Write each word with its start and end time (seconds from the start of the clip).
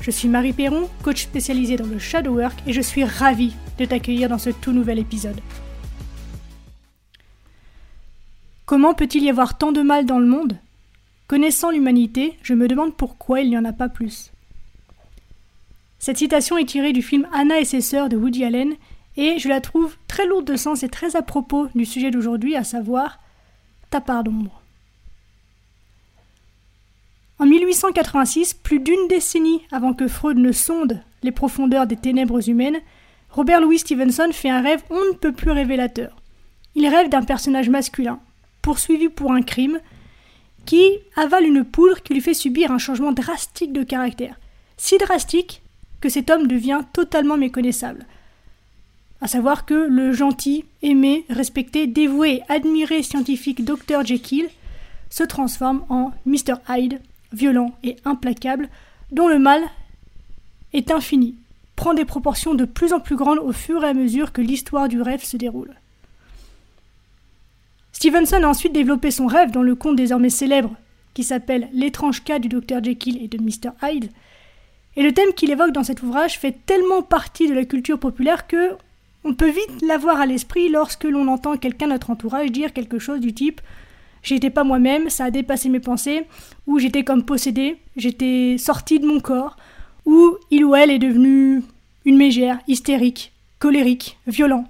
Je 0.00 0.10
suis 0.10 0.28
Marie 0.28 0.52
Perron, 0.52 0.88
coach 1.02 1.24
spécialisée 1.24 1.76
dans 1.76 1.86
le 1.86 1.98
shadow 1.98 2.34
work 2.34 2.56
et 2.66 2.72
je 2.72 2.80
suis 2.80 3.04
ravie 3.04 3.54
de 3.78 3.84
t'accueillir 3.84 4.28
dans 4.28 4.38
ce 4.38 4.50
tout 4.50 4.72
nouvel 4.72 4.98
épisode. 4.98 5.40
Comment 8.66 8.94
peut-il 8.94 9.24
y 9.24 9.30
avoir 9.30 9.58
tant 9.58 9.72
de 9.72 9.82
mal 9.82 10.06
dans 10.06 10.18
le 10.18 10.26
monde? 10.26 10.58
Connaissant 11.28 11.70
l'humanité, 11.70 12.38
je 12.42 12.54
me 12.54 12.68
demande 12.68 12.96
pourquoi 12.96 13.40
il 13.40 13.50
n'y 13.50 13.58
en 13.58 13.64
a 13.64 13.72
pas 13.72 13.88
plus. 13.88 14.32
Cette 15.98 16.18
citation 16.18 16.58
est 16.58 16.66
tirée 16.66 16.92
du 16.92 17.02
film 17.02 17.26
Anna 17.32 17.58
et 17.58 17.64
ses 17.64 17.80
sœurs 17.80 18.08
de 18.08 18.16
Woody 18.16 18.44
Allen 18.44 18.74
et 19.16 19.38
je 19.38 19.48
la 19.48 19.60
trouve 19.60 19.96
très 20.08 20.26
lourde 20.26 20.44
de 20.44 20.56
sens 20.56 20.82
et 20.82 20.88
très 20.88 21.16
à 21.16 21.22
propos 21.22 21.68
du 21.74 21.84
sujet 21.84 22.10
d'aujourd'hui, 22.10 22.54
à 22.54 22.64
savoir 22.64 23.18
ta 23.90 24.00
part 24.00 24.22
d'ombre. 24.22 24.62
En 27.38 27.44
1886, 27.44 28.54
plus 28.54 28.80
d'une 28.80 29.08
décennie 29.08 29.62
avant 29.70 29.92
que 29.92 30.08
Freud 30.08 30.38
ne 30.38 30.52
sonde 30.52 31.02
les 31.22 31.32
profondeurs 31.32 31.86
des 31.86 31.96
ténèbres 31.96 32.48
humaines, 32.48 32.78
Robert 33.30 33.60
Louis 33.60 33.78
Stevenson 33.78 34.30
fait 34.32 34.48
un 34.48 34.62
rêve 34.62 34.82
on 34.88 35.04
ne 35.12 35.16
peut 35.16 35.32
plus 35.32 35.50
révélateur. 35.50 36.16
Il 36.74 36.88
rêve 36.88 37.10
d'un 37.10 37.24
personnage 37.24 37.68
masculin, 37.68 38.20
poursuivi 38.62 39.10
pour 39.10 39.32
un 39.32 39.42
crime, 39.42 39.80
qui 40.64 40.98
avale 41.14 41.44
une 41.44 41.64
poudre 41.64 42.02
qui 42.02 42.14
lui 42.14 42.22
fait 42.22 42.34
subir 42.34 42.70
un 42.70 42.78
changement 42.78 43.12
drastique 43.12 43.72
de 43.72 43.82
caractère. 43.82 44.40
Si 44.78 44.96
drastique 44.96 45.62
que 46.00 46.08
cet 46.08 46.30
homme 46.30 46.46
devient 46.46 46.80
totalement 46.92 47.36
méconnaissable. 47.36 48.06
À 49.20 49.28
savoir 49.28 49.66
que 49.66 49.74
le 49.74 50.12
gentil, 50.12 50.64
aimé, 50.82 51.24
respecté, 51.28 51.86
dévoué 51.86 52.42
admiré 52.48 53.02
scientifique 53.02 53.64
Dr. 53.64 54.04
Jekyll 54.04 54.48
se 55.10 55.22
transforme 55.22 55.84
en 55.88 56.12
Mr. 56.26 56.54
Hyde, 56.68 57.00
violent 57.36 57.72
et 57.84 57.96
implacable, 58.04 58.68
dont 59.12 59.28
le 59.28 59.38
mal 59.38 59.62
est 60.72 60.90
infini, 60.90 61.36
prend 61.76 61.94
des 61.94 62.04
proportions 62.04 62.54
de 62.54 62.64
plus 62.64 62.92
en 62.92 63.00
plus 63.00 63.16
grandes 63.16 63.38
au 63.38 63.52
fur 63.52 63.84
et 63.84 63.88
à 63.88 63.94
mesure 63.94 64.32
que 64.32 64.40
l'histoire 64.40 64.88
du 64.88 65.00
rêve 65.00 65.22
se 65.22 65.36
déroule. 65.36 65.74
Stevenson 67.92 68.42
a 68.42 68.48
ensuite 68.48 68.72
développé 68.72 69.10
son 69.10 69.26
rêve 69.26 69.50
dans 69.50 69.62
le 69.62 69.74
conte 69.74 69.96
désormais 69.96 70.30
célèbre 70.30 70.74
qui 71.14 71.24
s'appelle 71.24 71.68
L'étrange 71.72 72.22
cas 72.24 72.38
du 72.38 72.48
Dr 72.48 72.82
Jekyll 72.82 73.22
et 73.22 73.28
de 73.28 73.38
Mr 73.38 73.70
Hyde, 73.82 74.10
et 74.96 75.02
le 75.02 75.12
thème 75.12 75.32
qu'il 75.34 75.50
évoque 75.50 75.72
dans 75.72 75.84
cet 75.84 76.02
ouvrage 76.02 76.38
fait 76.38 76.56
tellement 76.66 77.02
partie 77.02 77.48
de 77.48 77.54
la 77.54 77.64
culture 77.64 77.98
populaire 77.98 78.46
que 78.46 78.72
on 79.24 79.34
peut 79.34 79.50
vite 79.50 79.82
l'avoir 79.82 80.20
à 80.20 80.26
l'esprit 80.26 80.68
lorsque 80.68 81.04
l'on 81.04 81.26
entend 81.28 81.56
quelqu'un 81.56 81.86
de 81.86 81.92
notre 81.92 82.10
entourage 82.10 82.52
dire 82.52 82.72
quelque 82.72 82.98
chose 82.98 83.20
du 83.20 83.34
type 83.34 83.60
J'étais 84.26 84.50
pas 84.50 84.64
moi-même, 84.64 85.08
ça 85.08 85.26
a 85.26 85.30
dépassé 85.30 85.68
mes 85.68 85.78
pensées, 85.78 86.26
ou 86.66 86.80
j'étais 86.80 87.04
comme 87.04 87.24
possédé, 87.24 87.78
j'étais 87.96 88.56
sorti 88.58 88.98
de 88.98 89.06
mon 89.06 89.20
corps, 89.20 89.56
ou 90.04 90.36
il 90.50 90.64
ou 90.64 90.74
elle 90.74 90.90
est 90.90 90.98
devenu 90.98 91.62
une 92.04 92.16
mégère, 92.16 92.58
hystérique, 92.66 93.32
colérique, 93.60 94.18
violent. 94.26 94.64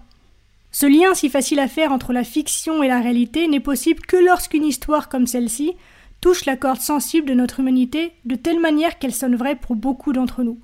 Ce 0.73 0.85
lien 0.85 1.15
si 1.15 1.31
facile 1.31 1.59
à 1.59 1.69
faire 1.69 1.91
entre 1.91 2.13
la 2.13 2.23
fiction 2.23 2.83
et 2.83 2.89
la 2.89 3.01
réalité 3.01 3.49
n'est 3.49 3.61
possible 3.61 4.03
que 4.03 4.19
lorsqu'une 4.19 4.63
histoire 4.63 5.09
comme 5.09 5.27
celle-ci 5.27 5.73
touche 6.21 6.45
la 6.45 6.57
corde 6.57 6.83
sensible 6.83 7.27
de 7.27 7.33
notre 7.33 7.61
humanité 7.61 8.13
de 8.27 8.35
telle 8.35 8.61
manière 8.61 8.99
qu'elle 8.99 9.15
sonne 9.15 9.37
vraie 9.37 9.57
pour 9.57 9.75
beaucoup 9.75 10.13
d'entre 10.13 10.43
nous. 10.43 10.59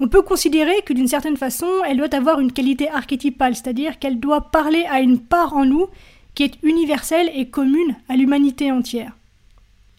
On 0.00 0.08
peut 0.08 0.20
considérer 0.20 0.82
que 0.84 0.92
d'une 0.92 1.08
certaine 1.08 1.38
façon, 1.38 1.68
elle 1.86 1.96
doit 1.96 2.14
avoir 2.14 2.40
une 2.40 2.52
qualité 2.52 2.90
archétypale, 2.90 3.54
c'est-à-dire 3.54 3.98
qu'elle 3.98 4.20
doit 4.20 4.50
parler 4.50 4.84
à 4.90 5.00
une 5.00 5.18
part 5.18 5.56
en 5.56 5.64
nous 5.64 5.86
qui 6.34 6.44
est 6.44 6.58
universelle 6.62 7.30
et 7.34 7.48
commune 7.48 7.96
à 8.08 8.16
l'humanité 8.16 8.72
entière. 8.72 9.12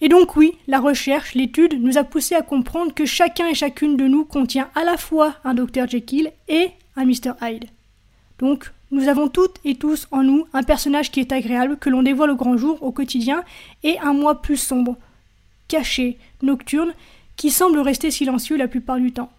Et 0.01 0.09
donc 0.09 0.35
oui, 0.35 0.53
la 0.67 0.79
recherche, 0.79 1.35
l'étude 1.35 1.81
nous 1.81 1.97
a 1.97 2.03
poussé 2.03 2.33
à 2.33 2.41
comprendre 2.41 2.93
que 2.93 3.05
chacun 3.05 3.47
et 3.47 3.53
chacune 3.53 3.97
de 3.97 4.07
nous 4.07 4.25
contient 4.25 4.69
à 4.73 4.83
la 4.83 4.97
fois 4.97 5.35
un 5.43 5.53
Dr 5.53 5.87
Jekyll 5.87 6.31
et 6.47 6.69
un 6.95 7.05
Mr 7.05 7.33
Hyde. 7.41 7.65
Donc 8.39 8.71
nous 8.91 9.07
avons 9.07 9.29
toutes 9.29 9.57
et 9.63 9.75
tous 9.75 10.07
en 10.11 10.23
nous 10.23 10.47
un 10.53 10.63
personnage 10.63 11.11
qui 11.11 11.19
est 11.19 11.31
agréable, 11.31 11.77
que 11.77 11.89
l'on 11.89 12.03
dévoile 12.03 12.31
au 12.31 12.35
grand 12.35 12.57
jour, 12.57 12.81
au 12.81 12.91
quotidien, 12.91 13.43
et 13.83 13.97
un 13.99 14.13
moi 14.13 14.41
plus 14.41 14.57
sombre, 14.57 14.97
caché, 15.67 16.17
nocturne, 16.41 16.93
qui 17.37 17.51
semble 17.51 17.79
rester 17.79 18.11
silencieux 18.11 18.57
la 18.57 18.67
plupart 18.67 18.97
du 18.97 19.11
temps. 19.11 19.31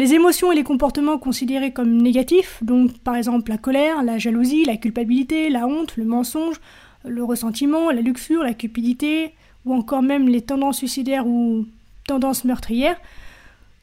Les 0.00 0.14
émotions 0.14 0.50
et 0.50 0.54
les 0.54 0.64
comportements 0.64 1.18
considérés 1.18 1.74
comme 1.74 2.00
négatifs, 2.00 2.60
donc 2.62 2.96
par 3.00 3.16
exemple 3.16 3.50
la 3.50 3.58
colère, 3.58 4.02
la 4.02 4.16
jalousie, 4.16 4.64
la 4.64 4.78
culpabilité, 4.78 5.50
la 5.50 5.66
honte, 5.66 5.98
le 5.98 6.06
mensonge, 6.06 6.58
le 7.04 7.22
ressentiment, 7.22 7.90
la 7.90 8.00
luxure, 8.00 8.42
la 8.42 8.54
cupidité, 8.54 9.34
ou 9.66 9.74
encore 9.74 10.00
même 10.00 10.26
les 10.26 10.40
tendances 10.40 10.78
suicidaires 10.78 11.26
ou 11.26 11.66
tendances 12.06 12.46
meurtrières, 12.46 12.98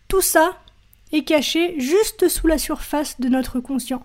tout 0.07 0.21
ça 0.21 0.57
est 1.11 1.21
caché 1.21 1.79
juste 1.79 2.29
sous 2.29 2.47
la 2.47 2.57
surface 2.57 3.19
de 3.19 3.29
notre 3.29 3.59
conscient. 3.59 4.03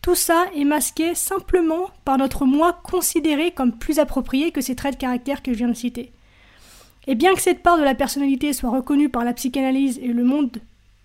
Tout 0.00 0.14
ça 0.14 0.46
est 0.56 0.64
masqué 0.64 1.14
simplement 1.14 1.90
par 2.06 2.16
notre 2.16 2.46
moi 2.46 2.80
considéré 2.82 3.50
comme 3.50 3.72
plus 3.72 3.98
approprié 3.98 4.52
que 4.52 4.62
ces 4.62 4.74
traits 4.74 4.94
de 4.94 5.00
caractère 5.00 5.42
que 5.42 5.52
je 5.52 5.58
viens 5.58 5.68
de 5.68 5.74
citer. 5.74 6.12
Et 7.06 7.14
bien 7.14 7.34
que 7.34 7.42
cette 7.42 7.62
part 7.62 7.76
de 7.76 7.84
la 7.84 7.94
personnalité 7.94 8.54
soit 8.54 8.70
reconnue 8.70 9.10
par 9.10 9.26
la 9.26 9.34
psychanalyse 9.34 10.00
et 10.02 10.08
le 10.08 10.24
monde 10.24 10.62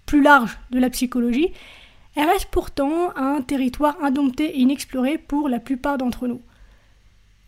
plus 0.10 0.24
large 0.24 0.58
de 0.72 0.80
la 0.80 0.90
psychologie, 0.90 1.52
elle 2.16 2.28
reste 2.28 2.48
pourtant 2.50 3.16
un 3.16 3.44
territoire 3.44 3.96
indompté 4.02 4.46
et 4.46 4.58
inexploré 4.58 5.20
pour 5.20 5.48
la 5.48 5.60
plupart 5.60 6.00
d'entre 6.00 6.28
nous. 6.28 6.42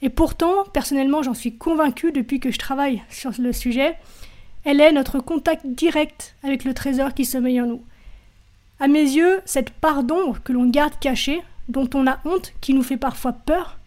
Et 0.04 0.10
pourtant, 0.10 0.66
personnellement, 0.72 1.24
j'en 1.24 1.34
suis 1.34 1.58
convaincue 1.58 2.12
depuis 2.12 2.40
que 2.40 2.52
je 2.52 2.60
travaille 2.60 3.02
sur 3.10 3.32
le 3.40 3.52
sujet, 3.52 3.98
elle 4.64 4.80
est 4.80 4.92
notre 4.92 5.18
contact 5.18 5.66
direct 5.66 6.36
avec 6.44 6.64
le 6.64 6.76
trésor 6.76 7.16
qui 7.16 7.26
sommeille 7.26 7.60
en 7.60 7.66
nous. 7.66 7.82
À 8.80 8.88
mes 8.88 9.02
yeux, 9.02 9.42
cette 9.46 9.72
part 9.72 10.04
d'ombre 10.04 10.38
que 10.44 10.54
l'on 10.54 10.70
garde 10.70 11.00
cachée, 11.00 11.42
dont 11.68 11.90
on 11.96 12.06
a 12.06 12.20
honte, 12.26 12.54
qui 12.62 12.76
nous 12.76 12.84
fait 12.84 12.96
parfois 12.96 13.34
peur, 13.34 13.80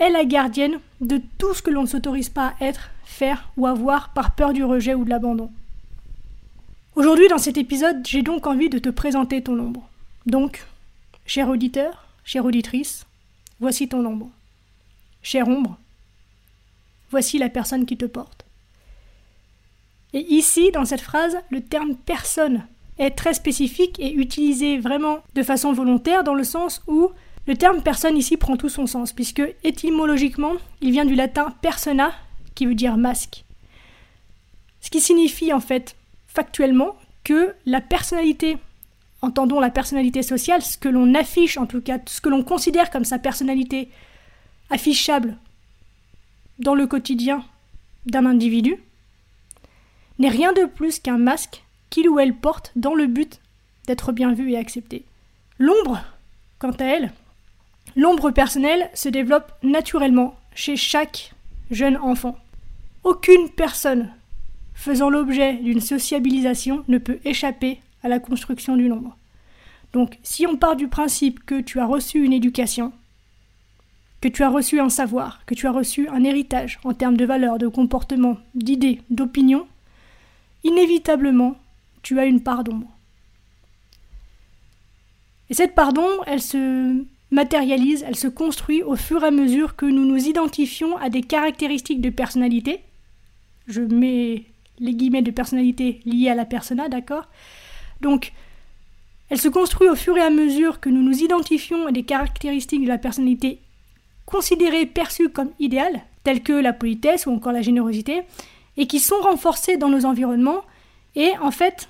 est 0.00 0.10
la 0.10 0.24
gardienne 0.24 0.80
de 1.00 1.20
tout 1.38 1.54
ce 1.54 1.62
que 1.62 1.70
l'on 1.70 1.82
ne 1.82 1.86
s'autorise 1.86 2.28
pas 2.28 2.54
à 2.58 2.64
être, 2.64 2.90
faire 3.04 3.50
ou 3.56 3.68
avoir 3.68 4.12
par 4.14 4.34
peur 4.34 4.52
du 4.52 4.64
rejet 4.64 4.94
ou 4.94 5.04
de 5.04 5.10
l'abandon. 5.10 5.52
Aujourd'hui, 6.96 7.26
dans 7.26 7.38
cet 7.38 7.56
épisode, 7.56 8.06
j'ai 8.06 8.22
donc 8.22 8.46
envie 8.46 8.68
de 8.68 8.78
te 8.78 8.88
présenter 8.88 9.42
ton 9.42 9.58
ombre. 9.58 9.88
Donc, 10.26 10.64
cher 11.26 11.48
auditeur, 11.48 12.06
chère 12.24 12.44
auditrice, 12.44 13.04
voici 13.58 13.88
ton 13.88 14.06
ombre. 14.06 14.30
Chère 15.20 15.48
ombre, 15.48 15.76
voici 17.10 17.38
la 17.38 17.48
personne 17.48 17.84
qui 17.84 17.96
te 17.96 18.04
porte. 18.04 18.44
Et 20.12 20.20
ici, 20.34 20.70
dans 20.70 20.84
cette 20.84 21.00
phrase, 21.00 21.36
le 21.50 21.62
terme 21.62 21.96
personne 21.96 22.64
est 22.98 23.10
très 23.10 23.34
spécifique 23.34 23.98
et 23.98 24.12
utilisé 24.12 24.78
vraiment 24.78 25.18
de 25.34 25.42
façon 25.42 25.72
volontaire 25.72 26.22
dans 26.22 26.34
le 26.34 26.44
sens 26.44 26.80
où 26.86 27.10
le 27.48 27.56
terme 27.56 27.82
personne 27.82 28.16
ici 28.16 28.36
prend 28.36 28.56
tout 28.56 28.68
son 28.68 28.86
sens, 28.86 29.12
puisque 29.12 29.42
étymologiquement, 29.64 30.52
il 30.80 30.92
vient 30.92 31.04
du 31.04 31.16
latin 31.16 31.52
persona, 31.60 32.12
qui 32.54 32.66
veut 32.66 32.76
dire 32.76 32.96
masque. 32.96 33.44
Ce 34.80 34.90
qui 34.90 35.00
signifie 35.00 35.52
en 35.52 35.60
fait 35.60 35.96
factuellement 36.34 36.96
que 37.22 37.54
la 37.64 37.80
personnalité, 37.80 38.58
entendons 39.22 39.60
la 39.60 39.70
personnalité 39.70 40.22
sociale, 40.22 40.62
ce 40.62 40.76
que 40.76 40.88
l'on 40.88 41.14
affiche 41.14 41.56
en 41.56 41.66
tout 41.66 41.80
cas, 41.80 41.98
ce 42.06 42.20
que 42.20 42.28
l'on 42.28 42.42
considère 42.42 42.90
comme 42.90 43.04
sa 43.04 43.18
personnalité 43.18 43.88
affichable 44.70 45.36
dans 46.58 46.74
le 46.74 46.86
quotidien 46.86 47.44
d'un 48.06 48.26
individu, 48.26 48.76
n'est 50.18 50.28
rien 50.28 50.52
de 50.52 50.66
plus 50.66 51.00
qu'un 51.00 51.18
masque 51.18 51.64
qu'il 51.90 52.08
ou 52.08 52.18
elle 52.18 52.34
porte 52.34 52.72
dans 52.76 52.94
le 52.94 53.06
but 53.06 53.40
d'être 53.86 54.12
bien 54.12 54.32
vu 54.34 54.52
et 54.52 54.58
accepté. 54.58 55.04
L'ombre, 55.58 56.00
quant 56.58 56.72
à 56.72 56.84
elle, 56.84 57.12
l'ombre 57.96 58.30
personnelle 58.30 58.90
se 58.94 59.08
développe 59.08 59.52
naturellement 59.62 60.36
chez 60.54 60.76
chaque 60.76 61.32
jeune 61.70 61.96
enfant. 61.96 62.36
Aucune 63.04 63.48
personne 63.50 64.12
faisant 64.74 65.08
l'objet 65.08 65.54
d'une 65.54 65.80
sociabilisation 65.80 66.84
ne 66.88 66.98
peut 66.98 67.18
échapper 67.24 67.80
à 68.02 68.08
la 68.08 68.18
construction 68.18 68.76
du 68.76 68.88
nombre. 68.88 69.16
Donc 69.92 70.18
si 70.22 70.46
on 70.46 70.56
part 70.56 70.76
du 70.76 70.88
principe 70.88 71.44
que 71.46 71.60
tu 71.60 71.78
as 71.78 71.86
reçu 71.86 72.24
une 72.24 72.32
éducation, 72.32 72.92
que 74.20 74.28
tu 74.28 74.42
as 74.42 74.48
reçu 74.48 74.80
un 74.80 74.88
savoir, 74.88 75.44
que 75.46 75.54
tu 75.54 75.66
as 75.66 75.72
reçu 75.72 76.08
un 76.08 76.24
héritage 76.24 76.80
en 76.84 76.94
termes 76.94 77.16
de 77.16 77.24
valeurs, 77.24 77.58
de 77.58 77.68
comportement, 77.68 78.38
d'idées, 78.54 79.00
d'opinions, 79.10 79.66
inévitablement, 80.64 81.56
tu 82.02 82.18
as 82.18 82.24
une 82.24 82.42
part 82.42 82.64
d'ombre. 82.64 82.90
Et 85.50 85.54
cette 85.54 85.74
part 85.74 85.92
d'ombre, 85.92 86.24
elle 86.26 86.40
se 86.42 87.04
matérialise, 87.30 88.04
elle 88.06 88.16
se 88.16 88.28
construit 88.28 88.82
au 88.82 88.96
fur 88.96 89.22
et 89.22 89.26
à 89.26 89.30
mesure 89.30 89.76
que 89.76 89.86
nous 89.86 90.06
nous 90.06 90.26
identifions 90.26 90.96
à 90.96 91.10
des 91.10 91.22
caractéristiques 91.22 92.00
de 92.00 92.10
personnalité. 92.10 92.80
Je 93.66 93.82
mets 93.82 94.44
les 94.78 94.94
guillemets 94.94 95.22
de 95.22 95.30
personnalité 95.30 96.00
liées 96.04 96.30
à 96.30 96.34
la 96.34 96.44
persona, 96.44 96.88
d'accord? 96.88 97.28
Donc, 98.00 98.32
elle 99.30 99.40
se 99.40 99.48
construit 99.48 99.88
au 99.88 99.94
fur 99.94 100.16
et 100.16 100.22
à 100.22 100.30
mesure 100.30 100.80
que 100.80 100.88
nous 100.88 101.02
nous 101.02 101.22
identifions 101.22 101.86
à 101.86 101.92
des 101.92 102.02
caractéristiques 102.02 102.82
de 102.82 102.88
la 102.88 102.98
personnalité 102.98 103.60
considérées, 104.26 104.86
perçues 104.86 105.28
comme 105.28 105.50
idéales, 105.58 106.02
telles 106.22 106.42
que 106.42 106.52
la 106.52 106.72
politesse 106.72 107.26
ou 107.26 107.30
encore 107.30 107.52
la 107.52 107.62
générosité, 107.62 108.22
et 108.76 108.86
qui 108.86 109.00
sont 109.00 109.20
renforcées 109.20 109.76
dans 109.76 109.88
nos 109.88 110.04
environnements. 110.04 110.62
Et 111.14 111.32
en 111.40 111.50
fait, 111.50 111.88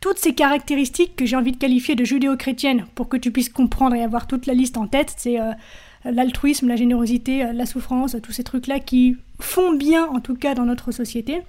toutes 0.00 0.18
ces 0.18 0.34
caractéristiques 0.34 1.16
que 1.16 1.26
j'ai 1.26 1.36
envie 1.36 1.52
de 1.52 1.56
qualifier 1.56 1.94
de 1.94 2.04
judéo-chrétiennes 2.04 2.86
pour 2.94 3.08
que 3.08 3.16
tu 3.16 3.30
puisses 3.30 3.48
comprendre 3.48 3.96
et 3.96 4.02
avoir 4.02 4.26
toute 4.26 4.46
la 4.46 4.54
liste 4.54 4.76
en 4.76 4.86
tête, 4.86 5.14
c'est 5.16 5.40
euh, 5.40 5.52
l'altruisme, 6.04 6.68
la 6.68 6.76
générosité, 6.76 7.44
euh, 7.44 7.52
la 7.52 7.66
souffrance, 7.66 8.16
tous 8.22 8.32
ces 8.32 8.44
trucs-là 8.44 8.80
qui 8.80 9.16
font 9.40 9.72
bien 9.72 10.06
en 10.06 10.20
tout 10.20 10.34
cas 10.34 10.54
dans 10.54 10.64
notre 10.64 10.92
société. 10.92 11.42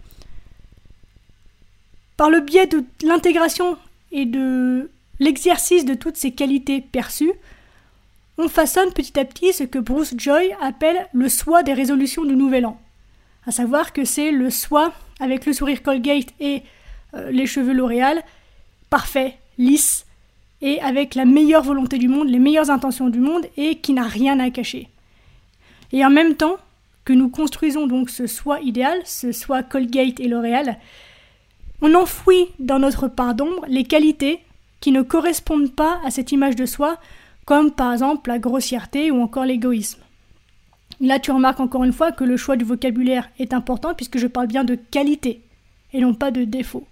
Par 2.17 2.29
le 2.29 2.39
biais 2.39 2.67
de 2.67 2.83
l'intégration 3.03 3.77
et 4.11 4.25
de 4.25 4.89
l'exercice 5.19 5.85
de 5.85 5.93
toutes 5.93 6.17
ces 6.17 6.31
qualités 6.31 6.81
perçues, 6.81 7.33
on 8.37 8.47
façonne 8.47 8.91
petit 8.93 9.19
à 9.19 9.25
petit 9.25 9.53
ce 9.53 9.63
que 9.63 9.79
Bruce 9.79 10.13
Joy 10.17 10.53
appelle 10.61 11.07
le 11.13 11.29
soi 11.29 11.63
des 11.63 11.73
résolutions 11.73 12.25
du 12.25 12.35
Nouvel 12.35 12.65
An. 12.65 12.79
À 13.47 13.51
savoir 13.51 13.93
que 13.93 14.05
c'est 14.05 14.31
le 14.31 14.49
soi 14.49 14.93
avec 15.19 15.45
le 15.45 15.53
sourire 15.53 15.83
Colgate 15.83 16.33
et 16.39 16.63
euh, 17.13 17.31
les 17.31 17.45
cheveux 17.45 17.73
L'Oréal, 17.73 18.23
parfait, 18.89 19.37
lisse, 19.57 20.05
et 20.61 20.81
avec 20.81 21.15
la 21.15 21.25
meilleure 21.25 21.63
volonté 21.63 21.97
du 21.97 22.07
monde, 22.07 22.29
les 22.29 22.39
meilleures 22.39 22.69
intentions 22.69 23.09
du 23.09 23.19
monde, 23.19 23.45
et 23.55 23.77
qui 23.77 23.93
n'a 23.93 24.03
rien 24.03 24.39
à 24.39 24.49
cacher. 24.49 24.89
Et 25.91 26.03
en 26.03 26.09
même 26.09 26.35
temps 26.35 26.57
que 27.03 27.13
nous 27.13 27.29
construisons 27.29 27.87
donc 27.87 28.09
ce 28.09 28.25
soi 28.25 28.59
idéal, 28.61 28.99
ce 29.05 29.31
soi 29.31 29.63
Colgate 29.63 30.19
et 30.19 30.27
L'Oréal, 30.27 30.77
on 31.81 31.93
enfouit 31.93 32.47
dans 32.59 32.79
notre 32.79 33.07
part 33.07 33.35
d'ombre 33.35 33.65
les 33.67 33.83
qualités 33.83 34.39
qui 34.79 34.91
ne 34.91 35.01
correspondent 35.01 35.73
pas 35.73 35.99
à 36.03 36.11
cette 36.11 36.31
image 36.31 36.55
de 36.55 36.65
soi, 36.65 36.99
comme 37.45 37.71
par 37.71 37.93
exemple 37.93 38.29
la 38.29 38.39
grossièreté 38.39 39.11
ou 39.11 39.21
encore 39.21 39.45
l'égoïsme. 39.45 40.01
Là, 41.01 41.19
tu 41.19 41.31
remarques 41.31 41.59
encore 41.59 41.83
une 41.83 41.93
fois 41.93 42.11
que 42.11 42.23
le 42.23 42.37
choix 42.37 42.55
du 42.55 42.65
vocabulaire 42.65 43.29
est 43.39 43.53
important 43.53 43.93
puisque 43.93 44.17
je 44.17 44.27
parle 44.27 44.47
bien 44.47 44.63
de 44.63 44.75
qualité 44.75 45.41
et 45.93 46.01
non 46.01 46.13
pas 46.13 46.31
de 46.31 46.43
défaut. 46.43 46.87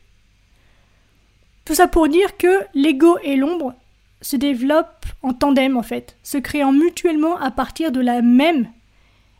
Tout 1.65 1.75
ça 1.75 1.87
pour 1.87 2.09
dire 2.09 2.37
que 2.37 2.65
l'ego 2.73 3.17
et 3.23 3.37
l'ombre 3.37 3.73
se 4.21 4.35
développent 4.35 5.05
en 5.21 5.33
tandem 5.33 5.77
en 5.77 5.83
fait, 5.83 6.17
se 6.23 6.37
créant 6.37 6.73
mutuellement 6.73 7.37
à 7.37 7.51
partir 7.51 7.91
de 7.91 8.01
la 8.01 8.21
même 8.21 8.67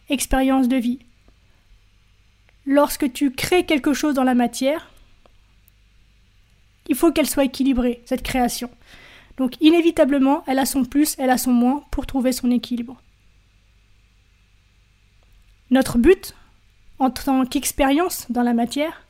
expérience 0.09 0.67
de 0.67 0.77
vie. 0.77 0.99
Lorsque 2.65 3.11
tu 3.11 3.31
crées 3.31 3.65
quelque 3.65 3.93
chose 3.93 4.13
dans 4.13 4.23
la 4.23 4.35
matière, 4.35 4.89
il 6.87 6.95
faut 6.95 7.11
qu'elle 7.11 7.29
soit 7.29 7.45
équilibrée, 7.45 8.01
cette 8.05 8.23
création. 8.23 8.69
Donc 9.37 9.55
inévitablement, 9.61 10.43
elle 10.47 10.59
a 10.59 10.65
son 10.65 10.85
plus, 10.85 11.15
elle 11.17 11.29
a 11.29 11.37
son 11.37 11.51
moins 11.51 11.83
pour 11.91 12.05
trouver 12.05 12.31
son 12.31 12.51
équilibre. 12.51 13.01
Notre 15.71 15.97
but, 15.97 16.35
en 16.99 17.09
tant 17.09 17.45
qu'expérience 17.45 18.27
dans 18.29 18.43
la 18.43 18.53
matière, 18.53 19.07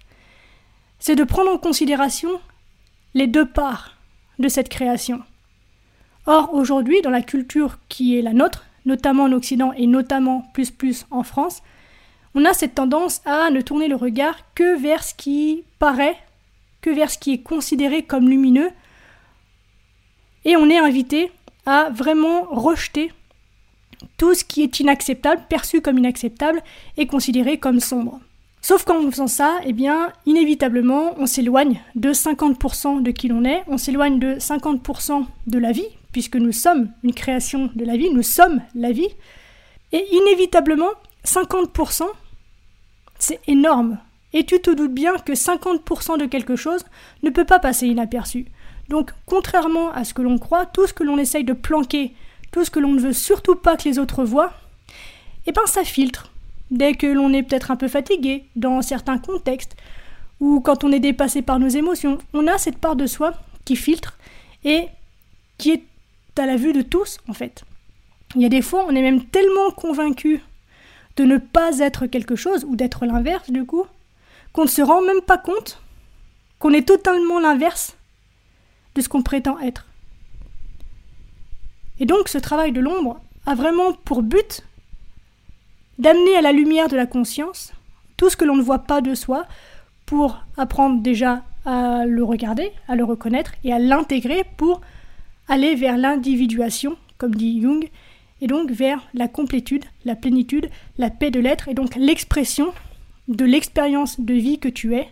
c'est 0.99 1.15
de 1.15 1.23
prendre 1.23 1.51
en 1.51 1.57
considération 1.57 2.39
les 3.13 3.27
deux 3.27 3.45
parts 3.45 3.97
de 4.39 4.47
cette 4.47 4.69
création. 4.69 5.21
Or, 6.25 6.53
aujourd'hui, 6.53 7.01
dans 7.01 7.09
la 7.09 7.21
culture 7.21 7.79
qui 7.89 8.17
est 8.17 8.21
la 8.21 8.33
nôtre, 8.33 8.65
notamment 8.85 9.23
en 9.23 9.33
Occident 9.33 9.73
et 9.73 9.87
notamment 9.87 10.49
plus 10.53 10.71
plus 10.71 11.05
en 11.11 11.23
France, 11.23 11.61
on 12.35 12.45
a 12.45 12.53
cette 12.53 12.75
tendance 12.75 13.21
à 13.25 13.49
ne 13.51 13.61
tourner 13.61 13.87
le 13.87 13.95
regard 13.95 14.35
que 14.55 14.77
vers 14.77 15.03
ce 15.03 15.13
qui 15.13 15.65
paraît 15.79 16.17
que 16.83 16.91
vers 16.91 17.09
ce 17.09 17.17
qui 17.17 17.33
est 17.33 17.41
considéré 17.41 18.03
comme 18.03 18.29
lumineux, 18.29 18.69
et 20.45 20.55
on 20.55 20.69
est 20.69 20.77
invité 20.77 21.31
à 21.65 21.89
vraiment 21.89 22.43
rejeter 22.43 23.11
tout 24.17 24.33
ce 24.35 24.43
qui 24.43 24.61
est 24.61 24.79
inacceptable, 24.81 25.41
perçu 25.49 25.81
comme 25.81 25.97
inacceptable, 25.97 26.61
et 26.97 27.07
considéré 27.07 27.57
comme 27.57 27.79
sombre. 27.79 28.19
Sauf 28.61 28.83
qu'en 28.83 29.09
faisant 29.09 29.27
ça, 29.27 29.59
eh 29.65 29.73
bien, 29.73 30.11
inévitablement, 30.25 31.15
on 31.17 31.25
s'éloigne 31.25 31.81
de 31.95 32.11
50% 32.11 33.01
de 33.01 33.11
qui 33.11 33.29
l'on 33.29 33.45
est, 33.45 33.63
on 33.67 33.77
s'éloigne 33.77 34.19
de 34.19 34.35
50% 34.35 35.25
de 35.47 35.59
la 35.59 35.71
vie, 35.71 35.87
puisque 36.11 36.35
nous 36.35 36.51
sommes 36.51 36.91
une 37.03 37.13
création 37.13 37.71
de 37.75 37.85
la 37.85 37.97
vie, 37.97 38.09
nous 38.09 38.23
sommes 38.23 38.61
la 38.75 38.91
vie, 38.91 39.09
et 39.93 40.05
inévitablement, 40.11 40.91
50%, 41.25 42.03
c'est 43.19 43.39
énorme. 43.47 43.99
Et 44.33 44.45
tu 44.45 44.59
te 44.59 44.71
doutes 44.71 44.93
bien 44.93 45.17
que 45.17 45.33
50% 45.33 46.17
de 46.17 46.25
quelque 46.25 46.55
chose 46.55 46.83
ne 47.21 47.29
peut 47.29 47.45
pas 47.45 47.59
passer 47.59 47.87
inaperçu. 47.87 48.45
Donc, 48.89 49.11
contrairement 49.25 49.91
à 49.91 50.03
ce 50.03 50.13
que 50.13 50.21
l'on 50.21 50.37
croit, 50.37 50.65
tout 50.65 50.87
ce 50.87 50.93
que 50.93 51.03
l'on 51.03 51.17
essaye 51.17 51.43
de 51.43 51.53
planquer, 51.53 52.13
tout 52.51 52.65
ce 52.65 52.71
que 52.71 52.79
l'on 52.79 52.93
ne 52.93 52.99
veut 52.99 53.13
surtout 53.13 53.55
pas 53.55 53.77
que 53.77 53.87
les 53.87 53.99
autres 53.99 54.23
voient, 54.23 54.53
eh 55.45 55.51
ben 55.51 55.65
ça 55.65 55.83
filtre. 55.83 56.31
Dès 56.71 56.93
que 56.93 57.07
l'on 57.07 57.33
est 57.33 57.43
peut-être 57.43 57.71
un 57.71 57.75
peu 57.75 57.87
fatigué, 57.87 58.45
dans 58.55 58.81
certains 58.81 59.17
contextes, 59.17 59.75
ou 60.39 60.59
quand 60.59 60.83
on 60.83 60.91
est 60.91 60.99
dépassé 60.99 61.41
par 61.41 61.59
nos 61.59 61.67
émotions, 61.67 62.17
on 62.33 62.47
a 62.47 62.57
cette 62.57 62.77
part 62.77 62.95
de 62.95 63.07
soi 63.07 63.33
qui 63.65 63.75
filtre 63.75 64.17
et 64.63 64.87
qui 65.57 65.71
est 65.71 65.83
à 66.37 66.45
la 66.45 66.57
vue 66.57 66.73
de 66.73 66.81
tous, 66.81 67.19
en 67.27 67.33
fait. 67.33 67.63
Il 68.35 68.41
y 68.41 68.45
a 68.45 68.49
des 68.49 68.61
fois, 68.61 68.85
on 68.87 68.95
est 68.95 69.01
même 69.01 69.23
tellement 69.25 69.71
convaincu 69.71 70.41
de 71.15 71.23
ne 71.25 71.37
pas 71.37 71.77
être 71.79 72.07
quelque 72.07 72.35
chose, 72.35 72.65
ou 72.65 72.75
d'être 72.75 73.05
l'inverse, 73.05 73.51
du 73.51 73.65
coup, 73.65 73.85
qu'on 74.53 74.63
ne 74.63 74.69
se 74.69 74.81
rend 74.81 75.01
même 75.01 75.21
pas 75.21 75.37
compte 75.37 75.81
qu'on 76.59 76.71
est 76.71 76.87
totalement 76.87 77.39
l'inverse 77.39 77.97
de 78.95 79.01
ce 79.01 79.09
qu'on 79.09 79.23
prétend 79.23 79.59
être. 79.59 79.87
Et 81.99 82.05
donc 82.05 82.29
ce 82.29 82.37
travail 82.37 82.71
de 82.71 82.79
l'ombre 82.79 83.19
a 83.45 83.55
vraiment 83.55 83.93
pour 83.93 84.23
but 84.23 84.63
d'amener 85.99 86.35
à 86.37 86.41
la 86.41 86.51
lumière 86.51 86.87
de 86.87 86.95
la 86.95 87.05
conscience 87.05 87.73
tout 88.17 88.29
ce 88.29 88.37
que 88.37 88.45
l'on 88.45 88.55
ne 88.55 88.61
voit 88.61 88.79
pas 88.79 89.01
de 89.01 89.15
soi 89.15 89.45
pour 90.05 90.39
apprendre 90.57 91.01
déjà 91.01 91.43
à 91.65 92.05
le 92.05 92.23
regarder, 92.23 92.71
à 92.87 92.95
le 92.95 93.03
reconnaître 93.03 93.53
et 93.63 93.73
à 93.73 93.79
l'intégrer 93.79 94.45
pour 94.57 94.81
aller 95.47 95.75
vers 95.75 95.97
l'individuation, 95.97 96.97
comme 97.17 97.35
dit 97.35 97.61
Jung, 97.61 97.89
et 98.41 98.47
donc 98.47 98.71
vers 98.71 99.01
la 99.13 99.27
complétude, 99.27 99.85
la 100.05 100.15
plénitude, 100.15 100.69
la 100.97 101.09
paix 101.09 101.31
de 101.31 101.39
l'être 101.39 101.69
et 101.69 101.73
donc 101.73 101.95
l'expression 101.95 102.73
de 103.27 103.45
l'expérience 103.45 104.19
de 104.19 104.33
vie 104.33 104.59
que 104.59 104.69
tu 104.69 104.95
es 104.95 105.07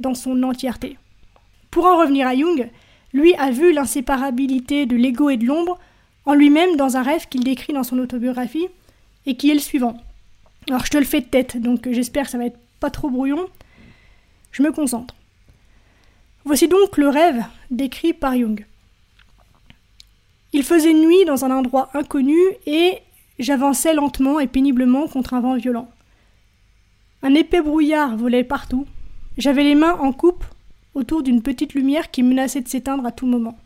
dans 0.00 0.14
son 0.14 0.42
entièreté. 0.42 0.96
Pour 1.70 1.86
en 1.86 1.98
revenir 1.98 2.26
à 2.26 2.36
Jung, 2.36 2.68
lui 3.12 3.34
a 3.34 3.50
vu 3.50 3.72
l'inséparabilité 3.72 4.86
de 4.86 4.96
l'ego 4.96 5.30
et 5.30 5.36
de 5.36 5.46
l'ombre 5.46 5.78
en 6.24 6.34
lui-même 6.34 6.76
dans 6.76 6.96
un 6.96 7.02
rêve 7.02 7.28
qu'il 7.28 7.44
décrit 7.44 7.72
dans 7.72 7.82
son 7.82 7.98
autobiographie 7.98 8.68
et 9.26 9.36
qui 9.36 9.50
est 9.50 9.54
le 9.54 9.60
suivant. 9.60 9.96
Alors 10.68 10.84
je 10.84 10.90
te 10.90 10.98
le 10.98 11.04
fais 11.04 11.20
de 11.20 11.26
tête, 11.26 11.56
donc 11.56 11.88
j'espère 11.90 12.26
que 12.26 12.30
ça 12.30 12.38
va 12.38 12.46
être 12.46 12.58
pas 12.80 12.90
trop 12.90 13.10
brouillon. 13.10 13.48
Je 14.50 14.62
me 14.62 14.72
concentre. 14.72 15.14
Voici 16.44 16.68
donc 16.68 16.96
le 16.96 17.08
rêve 17.08 17.44
décrit 17.70 18.12
par 18.12 18.36
Jung. 18.36 18.64
Il 20.52 20.62
faisait 20.64 20.92
nuit 20.92 21.24
dans 21.24 21.44
un 21.44 21.50
endroit 21.50 21.90
inconnu 21.94 22.38
et 22.66 22.98
j'avançais 23.38 23.94
lentement 23.94 24.40
et 24.40 24.46
péniblement 24.46 25.06
contre 25.06 25.34
un 25.34 25.40
vent 25.40 25.56
violent. 25.56 25.88
Un 27.22 27.34
épais 27.34 27.60
brouillard 27.60 28.16
volait 28.16 28.44
partout. 28.44 28.86
J'avais 29.38 29.62
les 29.62 29.76
mains 29.76 29.94
en 29.94 30.12
coupe 30.12 30.44
autour 30.94 31.22
d'une 31.22 31.42
petite 31.42 31.74
lumière 31.74 32.10
qui 32.10 32.22
menaçait 32.22 32.60
de 32.60 32.68
s'éteindre 32.68 33.06
à 33.06 33.12
tout 33.12 33.26
moment. 33.26 33.56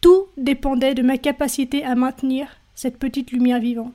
Tout 0.00 0.26
dépendait 0.36 0.94
de 0.94 1.02
ma 1.02 1.18
capacité 1.18 1.84
à 1.84 1.94
maintenir 1.94 2.48
cette 2.74 2.98
petite 2.98 3.32
lumière 3.32 3.60
vivante. 3.60 3.94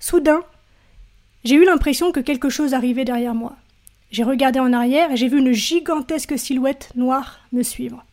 Soudain, 0.00 0.40
j'ai 1.44 1.54
eu 1.54 1.64
l'impression 1.64 2.12
que 2.12 2.20
quelque 2.20 2.48
chose 2.48 2.74
arrivait 2.74 3.04
derrière 3.04 3.34
moi. 3.34 3.56
J'ai 4.10 4.24
regardé 4.24 4.58
en 4.58 4.72
arrière 4.72 5.12
et 5.12 5.16
j'ai 5.16 5.28
vu 5.28 5.38
une 5.38 5.52
gigantesque 5.52 6.38
silhouette 6.38 6.90
noire 6.96 7.40
me 7.52 7.62
suivre. 7.62 8.04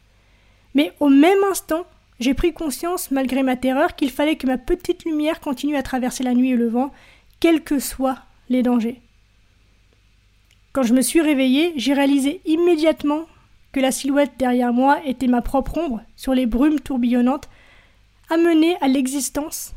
Mais 0.75 0.93
au 0.99 1.09
même 1.09 1.43
instant, 1.49 1.85
j'ai 2.19 2.33
pris 2.33 2.53
conscience, 2.53 3.11
malgré 3.11 3.43
ma 3.43 3.55
terreur, 3.55 3.95
qu'il 3.95 4.11
fallait 4.11 4.35
que 4.35 4.47
ma 4.47 4.57
petite 4.57 5.05
lumière 5.05 5.39
continue 5.39 5.75
à 5.75 5.83
traverser 5.83 6.23
la 6.23 6.33
nuit 6.33 6.51
et 6.51 6.57
le 6.57 6.67
vent, 6.67 6.91
quel 7.39 7.63
que 7.63 7.79
soit 7.79 8.19
les 8.49 8.63
dangers. 8.63 9.01
Quand 10.73 10.83
je 10.83 10.93
me 10.93 11.01
suis 11.01 11.21
réveillée, 11.21 11.73
j'ai 11.75 11.93
réalisé 11.93 12.41
immédiatement 12.45 13.25
que 13.71 13.79
la 13.79 13.91
silhouette 13.91 14.33
derrière 14.37 14.73
moi 14.73 14.99
était 15.05 15.27
ma 15.27 15.41
propre 15.41 15.77
ombre 15.77 16.01
sur 16.15 16.33
les 16.33 16.45
brumes 16.45 16.79
tourbillonnantes, 16.79 17.49
amenée 18.29 18.75
à 18.81 18.87
l'existence 18.87 19.73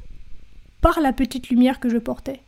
par 0.81 1.01
la 1.01 1.13
petite 1.13 1.49
lumière 1.49 1.81
que 1.81 1.89
je 1.89 1.99
portais. 1.99 2.41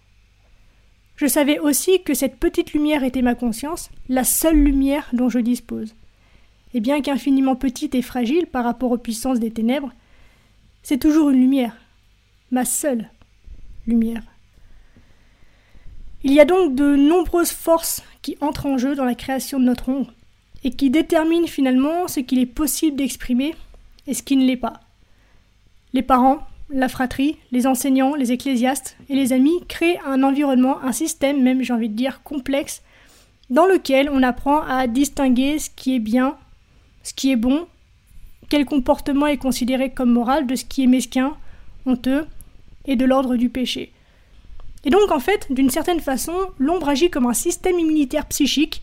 Je 1.16 1.26
savais 1.26 1.58
aussi 1.58 2.02
que 2.02 2.14
cette 2.14 2.36
petite 2.36 2.72
lumière 2.72 3.04
était 3.04 3.22
ma 3.22 3.34
conscience, 3.34 3.90
la 4.08 4.24
seule 4.24 4.56
lumière 4.56 5.08
dont 5.12 5.28
je 5.28 5.38
dispose. 5.38 5.94
et 6.76 6.80
bien 6.80 7.02
qu'infiniment 7.02 7.54
petite 7.54 7.94
et 7.94 8.02
fragile 8.02 8.46
par 8.46 8.64
rapport 8.64 8.90
aux 8.90 8.98
puissances 8.98 9.38
des 9.38 9.52
ténèbres, 9.52 9.92
c'est 10.82 10.98
toujours 10.98 11.30
une 11.30 11.38
lumière, 11.38 11.76
ma 12.50 12.64
seule 12.64 13.08
lumière. 13.86 14.33
Il 16.26 16.32
y 16.32 16.40
a 16.40 16.46
donc 16.46 16.74
de 16.74 16.96
nombreuses 16.96 17.52
forces 17.52 18.02
qui 18.22 18.38
entrent 18.40 18.64
en 18.64 18.78
jeu 18.78 18.94
dans 18.94 19.04
la 19.04 19.14
création 19.14 19.60
de 19.60 19.66
notre 19.66 19.90
ombre 19.90 20.10
et 20.64 20.70
qui 20.70 20.88
déterminent 20.88 21.46
finalement 21.46 22.08
ce 22.08 22.20
qu'il 22.20 22.38
est 22.38 22.46
possible 22.46 22.96
d'exprimer 22.96 23.54
et 24.06 24.14
ce 24.14 24.22
qui 24.22 24.38
ne 24.38 24.46
l'est 24.46 24.56
pas. 24.56 24.80
Les 25.92 26.00
parents, 26.00 26.38
la 26.70 26.88
fratrie, 26.88 27.36
les 27.52 27.66
enseignants, 27.66 28.14
les 28.14 28.32
ecclésiastes 28.32 28.96
et 29.10 29.14
les 29.14 29.34
amis 29.34 29.52
créent 29.68 30.00
un 30.06 30.22
environnement, 30.22 30.82
un 30.82 30.92
système 30.92 31.42
même 31.42 31.60
j'ai 31.62 31.74
envie 31.74 31.90
de 31.90 31.94
dire 31.94 32.22
complexe, 32.22 32.80
dans 33.50 33.66
lequel 33.66 34.08
on 34.08 34.22
apprend 34.22 34.62
à 34.62 34.86
distinguer 34.86 35.58
ce 35.58 35.68
qui 35.68 35.94
est 35.94 36.00
bien, 36.00 36.38
ce 37.02 37.12
qui 37.12 37.32
est 37.32 37.36
bon, 37.36 37.66
quel 38.48 38.64
comportement 38.64 39.26
est 39.26 39.36
considéré 39.36 39.90
comme 39.90 40.12
moral 40.12 40.46
de 40.46 40.54
ce 40.54 40.64
qui 40.64 40.84
est 40.84 40.86
mesquin, 40.86 41.36
honteux 41.84 42.26
et 42.86 42.96
de 42.96 43.04
l'ordre 43.04 43.36
du 43.36 43.50
péché. 43.50 43.92
Et 44.84 44.90
donc 44.90 45.10
en 45.10 45.20
fait, 45.20 45.46
d'une 45.50 45.70
certaine 45.70 46.00
façon, 46.00 46.34
l'ombre 46.58 46.88
agit 46.88 47.10
comme 47.10 47.26
un 47.26 47.34
système 47.34 47.78
immunitaire 47.78 48.26
psychique 48.26 48.82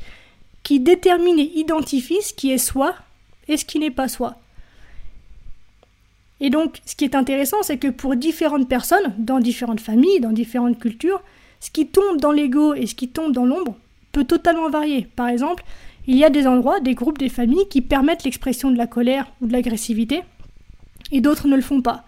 qui 0.64 0.80
détermine 0.80 1.40
et 1.40 1.52
identifie 1.56 2.22
ce 2.22 2.34
qui 2.34 2.52
est 2.52 2.58
soi 2.58 2.96
et 3.48 3.58
ce 3.58 3.66
qui 3.66 3.80
n'est 3.80 3.92
pas 3.92 4.08
soi. 4.08 4.36
Et 6.40 6.50
donc, 6.50 6.82
ce 6.86 6.96
qui 6.96 7.06
est 7.06 7.16
intéressant, 7.16 7.62
c'est 7.62 7.78
que 7.78 7.88
pour 7.88 8.16
différentes 8.16 8.68
personnes, 8.68 9.14
dans 9.20 9.40
différentes 9.40 9.80
familles, 9.80 10.20
dans 10.20 10.32
différentes 10.32 10.80
cultures, 10.80 11.22
ce 11.60 11.70
qui 11.70 11.86
tombe 11.86 12.20
dans 12.20 12.32
l'ego 12.32 12.74
et 12.74 12.88
ce 12.88 12.96
qui 12.96 13.10
tombe 13.10 13.32
dans 13.32 13.46
l'ombre 13.46 13.76
peut 14.12 14.26
totalement 14.26 14.70
varier. 14.70 15.08
Par 15.16 15.28
exemple, 15.28 15.64
il 16.08 16.18
y 16.18 16.26
a 16.26 16.32
des 16.32 16.48
endroits, 16.48 16.80
des 16.80 16.96
groupes, 16.96 17.20
des 17.20 17.30
familles 17.30 17.68
qui 17.70 17.82
permettent 17.82 18.24
l'expression 18.24 18.72
de 18.72 18.78
la 18.78 18.88
colère 18.88 19.32
ou 19.40 19.46
de 19.46 19.54
l'agressivité, 19.54 20.22
et 21.12 21.22
d'autres 21.22 21.48
ne 21.48 21.56
le 21.56 21.62
font 21.62 21.82
pas. 21.82 22.06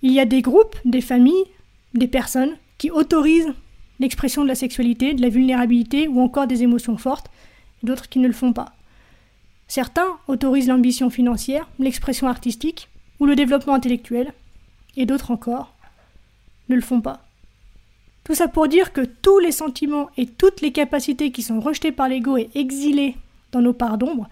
Il 0.00 0.12
y 0.12 0.20
a 0.20 0.24
des 0.24 0.40
groupes, 0.40 0.76
des 0.86 1.02
familles, 1.02 1.44
des 1.92 2.08
personnes 2.08 2.56
qui 2.78 2.90
autorisent 2.90 3.52
l'expression 4.00 4.42
de 4.42 4.48
la 4.48 4.54
sexualité, 4.54 5.14
de 5.14 5.22
la 5.22 5.28
vulnérabilité 5.28 6.08
ou 6.08 6.20
encore 6.20 6.46
des 6.46 6.62
émotions 6.62 6.96
fortes, 6.96 7.30
et 7.82 7.86
d'autres 7.86 8.08
qui 8.08 8.18
ne 8.18 8.26
le 8.26 8.32
font 8.32 8.52
pas. 8.52 8.72
Certains 9.68 10.18
autorisent 10.28 10.68
l'ambition 10.68 11.10
financière, 11.10 11.68
l'expression 11.78 12.28
artistique, 12.28 12.88
ou 13.20 13.26
le 13.26 13.36
développement 13.36 13.74
intellectuel, 13.74 14.32
et 14.96 15.06
d'autres 15.06 15.30
encore 15.30 15.74
ne 16.68 16.74
le 16.74 16.82
font 16.82 17.00
pas. 17.00 17.24
Tout 18.24 18.34
ça 18.34 18.48
pour 18.48 18.68
dire 18.68 18.92
que 18.92 19.02
tous 19.02 19.38
les 19.38 19.52
sentiments 19.52 20.10
et 20.16 20.26
toutes 20.26 20.62
les 20.62 20.72
capacités 20.72 21.30
qui 21.30 21.42
sont 21.42 21.60
rejetés 21.60 21.92
par 21.92 22.08
l'ego 22.08 22.38
et 22.38 22.50
exilés 22.54 23.16
dans 23.52 23.60
nos 23.60 23.74
parts 23.74 23.98
d'ombre 23.98 24.28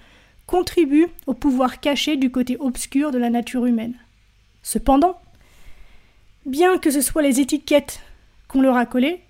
contribuent 0.47 1.09
au 1.27 1.35
pouvoir 1.35 1.79
caché 1.81 2.17
du 2.17 2.31
côté 2.31 2.57
obscur 2.59 3.11
de 3.11 3.19
la 3.19 3.31
nature 3.31 3.67
humaine. 3.67 3.95
Cependant, 4.63 5.19
bien 6.47 6.79
que 6.79 6.91
ce 6.91 7.01
soit 7.01 7.23
les 7.23 7.41
étiquettes 7.41 8.01
qu'on 8.53 8.61
leur 8.61 8.77
a 8.77 8.87
collées, 8.87 9.23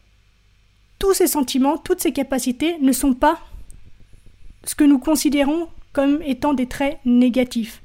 tous 0.99 1.14
ces 1.14 1.29
sentiments, 1.29 1.79
toutes 1.79 2.00
ces 2.00 2.12
capacités 2.12 2.79
ne 2.81 2.93
sont 2.93 3.14
pas 3.14 3.38
ce 4.64 4.75
que 4.75 4.85
nous 4.85 4.99
considérons 4.99 5.69
comme 5.93 6.21
étant 6.23 6.55
des 6.55 6.67
traits 6.67 6.99
négatifs. 7.05 7.83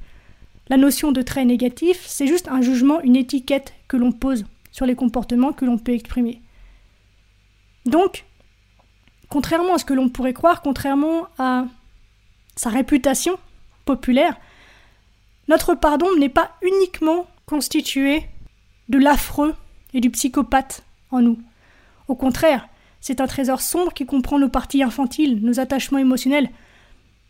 La 0.69 0.77
notion 0.77 1.11
de 1.11 1.21
trait 1.21 1.45
négatif, 1.45 2.03
c'est 2.05 2.27
juste 2.27 2.47
un 2.47 2.61
jugement, 2.61 3.01
une 3.01 3.15
étiquette 3.15 3.73
que 3.87 3.97
l'on 3.97 4.11
pose 4.11 4.45
sur 4.71 4.85
les 4.85 4.95
comportements 4.95 5.53
que 5.53 5.65
l'on 5.65 5.77
peut 5.77 5.93
exprimer. 5.93 6.41
Donc, 7.85 8.25
contrairement 9.29 9.75
à 9.75 9.77
ce 9.77 9.85
que 9.85 9.93
l'on 9.93 10.09
pourrait 10.09 10.33
croire, 10.33 10.61
contrairement 10.61 11.27
à 11.37 11.65
sa 12.55 12.69
réputation 12.69 13.37
populaire, 13.85 14.37
notre 15.47 15.75
pardon 15.75 16.07
n'est 16.17 16.29
pas 16.29 16.51
uniquement 16.61 17.27
constitué 17.45 18.23
de 18.89 18.97
l'affreux 18.97 19.55
et 19.93 20.01
du 20.01 20.09
psychopathe 20.09 20.83
en 21.11 21.21
nous. 21.21 21.37
Au 22.07 22.15
contraire, 22.15 22.67
c'est 23.01 23.21
un 23.21 23.27
trésor 23.27 23.61
sombre 23.61 23.93
qui 23.93 24.05
comprend 24.05 24.39
nos 24.39 24.49
parties 24.49 24.83
infantiles, 24.83 25.39
nos 25.41 25.59
attachements 25.59 25.99
émotionnels, 25.99 26.49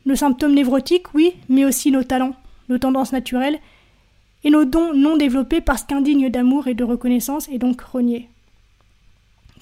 nos 0.05 0.15
symptômes 0.15 0.53
névrotiques, 0.53 1.13
oui, 1.13 1.33
mais 1.49 1.65
aussi 1.65 1.91
nos 1.91 2.03
talents, 2.03 2.35
nos 2.69 2.77
tendances 2.77 3.11
naturelles, 3.11 3.59
et 4.43 4.49
nos 4.49 4.65
dons 4.65 4.93
non 4.93 5.17
développés 5.17 5.61
parce 5.61 5.83
qu'indignes 5.83 6.29
d'amour 6.29 6.67
et 6.67 6.73
de 6.73 6.83
reconnaissance 6.83 7.49
et 7.49 7.57
donc 7.57 7.81
reniés. 7.81 8.29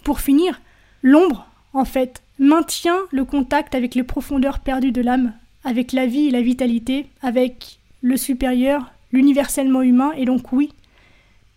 Pour 0.04 0.20
finir, 0.20 0.62
l'ombre, 1.02 1.48
en 1.74 1.86
fait, 1.86 2.22
maintient 2.38 3.00
le 3.12 3.26
contact 3.26 3.74
avec 3.74 3.96
les 3.96 4.04
profondeurs 4.04 4.60
perdues 4.60 4.92
de 4.92 5.02
l'âme, 5.02 5.34
avec 5.64 5.94
la 5.94 6.06
vie 6.06 6.28
et 6.28 6.32
la 6.32 6.42
vitalité, 6.42 7.08
avec 7.22 7.80
le 8.02 8.18
supérieur, 8.18 8.92
l'universellement 9.12 9.82
humain, 9.82 10.12
et 10.16 10.26
donc 10.26 10.52
oui, 10.52 10.72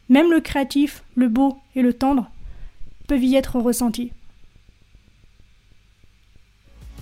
même 0.08 0.30
le 0.30 0.40
créatif, 0.40 1.02
le 1.14 1.28
beau 1.28 1.58
et 1.74 1.82
le 1.82 1.92
tendre 1.92 2.30
peuvent 3.08 3.24
y 3.24 3.34
être 3.34 3.58
ressentis. 3.58 4.12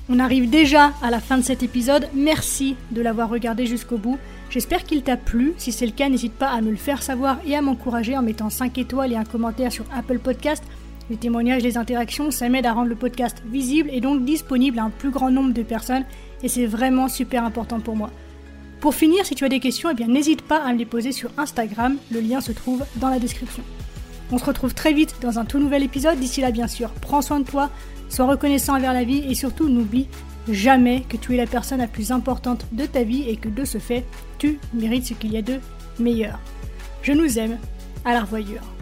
On 0.09 0.21
arrive 0.21 0.49
déjà 0.49 0.93
à 1.03 1.11
la 1.11 1.19
fin 1.19 1.37
de 1.37 1.43
cet 1.43 1.65
épisode. 1.65 2.09
Merci 2.15 2.77
de 2.93 3.03
l'avoir 3.03 3.29
regardé 3.29 3.67
jusqu'au 3.67 3.99
bout. 3.99 4.19
J'espère 4.51 4.85
qu'il 4.85 5.03
t'a 5.03 5.17
plu. 5.17 5.53
Si 5.59 5.73
c'est 5.73 5.85
le 5.85 5.91
cas, 5.91 6.09
n'hésite 6.09 6.33
pas 6.33 6.51
à 6.51 6.61
me 6.61 6.71
le 6.71 6.77
faire 6.77 7.03
savoir 7.03 7.39
et 7.45 7.57
à 7.57 7.61
m'encourager 7.61 8.17
en 8.17 8.23
mettant 8.23 8.49
5 8.49 8.79
étoiles 8.79 9.13
et 9.13 9.17
un 9.17 9.25
commentaire 9.25 9.73
sur 9.73 9.85
Apple 9.93 10.21
Podcast. 10.21 10.63
Les 11.11 11.17
témoignages, 11.17 11.63
les 11.63 11.77
interactions, 11.77 12.31
ça 12.31 12.49
m'aide 12.49 12.67
à 12.67 12.73
rendre 12.73 12.89
le 12.89 12.95
podcast 12.95 13.43
visible 13.47 13.91
et 13.93 14.01
donc 14.01 14.25
disponible 14.25 14.79
à 14.79 14.85
un 14.85 14.91
plus 14.91 15.11
grand 15.11 15.31
nombre 15.31 15.53
de 15.53 15.63
personnes 15.63 16.05
et 16.43 16.49
c'est 16.49 16.67
vraiment 16.67 17.09
super 17.09 17.45
important 17.45 17.81
pour 17.81 17.97
moi. 17.97 18.11
Pour 18.81 18.95
finir, 18.95 19.25
si 19.25 19.35
tu 19.35 19.45
as 19.45 19.49
des 19.49 19.61
questions, 19.61 19.91
eh 19.91 20.05
n'hésite 20.05 20.43
pas 20.43 20.59
à 20.59 20.73
me 20.73 20.79
les 20.79 20.85
poser 20.85 21.13
sur 21.13 21.31
Instagram, 21.37 21.97
le 22.11 22.21
lien 22.21 22.41
se 22.41 22.53
trouve 22.53 22.85
dans 22.97 23.09
la 23.09 23.19
description. 23.19 23.63
On 24.33 24.39
se 24.39 24.45
retrouve 24.45 24.75
très 24.75 24.93
vite 24.93 25.17
dans 25.21 25.39
un 25.39 25.45
tout 25.45 25.59
nouvel 25.59 25.83
épisode. 25.83 26.19
D'ici 26.19 26.41
là, 26.41 26.51
bien 26.51 26.67
sûr, 26.67 26.91
prends 26.91 27.23
soin 27.23 27.41
de 27.41 27.45
toi, 27.45 27.71
sois 28.09 28.27
reconnaissant 28.27 28.77
envers 28.77 28.93
la 28.93 29.05
vie 29.05 29.25
et 29.29 29.35
surtout 29.35 29.69
n'oublie 29.69 30.09
jamais 30.49 31.03
que 31.09 31.17
tu 31.17 31.35
es 31.35 31.37
la 31.37 31.47
personne 31.47 31.79
la 31.79 31.87
plus 31.87 32.13
importante 32.13 32.67
de 32.73 32.87
ta 32.87 33.03
vie 33.03 33.29
et 33.29 33.37
que 33.37 33.49
de 33.49 33.65
ce 33.65 33.79
fait, 33.79 34.05
tu 34.39 34.59
mérites 34.75 35.07
ce 35.07 35.15
qu'il 35.15 35.33
y 35.33 35.37
a 35.37 35.43
de 35.43 35.61
meilleur. 35.99 36.39
Je 37.03 37.13
nous 37.13 37.39
aime, 37.39 37.59
à 38.05 38.13
la 38.13 38.23
revoyure. 38.23 38.76